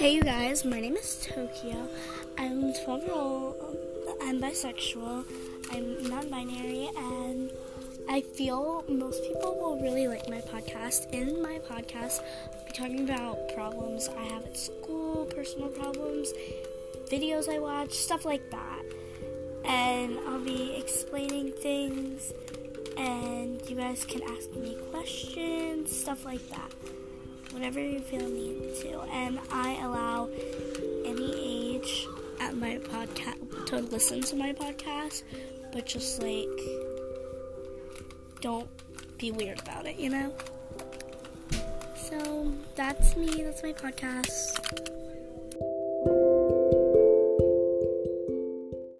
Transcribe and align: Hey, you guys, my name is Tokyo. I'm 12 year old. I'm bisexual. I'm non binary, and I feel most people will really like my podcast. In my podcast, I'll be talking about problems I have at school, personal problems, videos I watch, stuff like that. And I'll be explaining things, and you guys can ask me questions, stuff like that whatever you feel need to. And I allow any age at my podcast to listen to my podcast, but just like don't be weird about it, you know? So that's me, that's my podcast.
Hey, 0.00 0.14
you 0.14 0.22
guys, 0.22 0.64
my 0.64 0.80
name 0.80 0.96
is 0.96 1.26
Tokyo. 1.26 1.86
I'm 2.38 2.72
12 2.72 3.02
year 3.02 3.12
old. 3.12 3.76
I'm 4.22 4.40
bisexual. 4.40 5.26
I'm 5.70 6.08
non 6.08 6.30
binary, 6.30 6.88
and 6.96 7.50
I 8.08 8.22
feel 8.22 8.82
most 8.88 9.22
people 9.24 9.58
will 9.60 9.78
really 9.78 10.08
like 10.08 10.26
my 10.26 10.40
podcast. 10.40 11.12
In 11.12 11.42
my 11.42 11.58
podcast, 11.68 12.20
I'll 12.46 12.64
be 12.64 12.72
talking 12.72 13.04
about 13.04 13.54
problems 13.54 14.08
I 14.08 14.22
have 14.22 14.46
at 14.46 14.56
school, 14.56 15.26
personal 15.26 15.68
problems, 15.68 16.32
videos 17.12 17.46
I 17.54 17.58
watch, 17.58 17.92
stuff 17.92 18.24
like 18.24 18.50
that. 18.52 18.82
And 19.66 20.18
I'll 20.26 20.40
be 20.40 20.76
explaining 20.76 21.52
things, 21.52 22.32
and 22.96 23.60
you 23.68 23.76
guys 23.76 24.06
can 24.06 24.22
ask 24.22 24.50
me 24.52 24.78
questions, 24.90 25.94
stuff 25.94 26.24
like 26.24 26.48
that 26.48 26.72
whatever 27.52 27.80
you 27.80 28.00
feel 28.00 28.28
need 28.28 28.76
to. 28.82 29.00
And 29.12 29.38
I 29.50 29.76
allow 29.82 30.28
any 31.04 31.76
age 31.76 32.06
at 32.40 32.56
my 32.56 32.78
podcast 32.78 33.66
to 33.66 33.78
listen 33.78 34.22
to 34.22 34.36
my 34.36 34.52
podcast, 34.52 35.22
but 35.72 35.86
just 35.86 36.22
like 36.22 36.48
don't 38.40 38.68
be 39.18 39.30
weird 39.30 39.60
about 39.60 39.86
it, 39.86 39.96
you 39.96 40.10
know? 40.10 40.32
So 41.94 42.52
that's 42.74 43.16
me, 43.16 43.42
that's 43.42 43.62
my 43.62 43.72
podcast. 43.72 45.09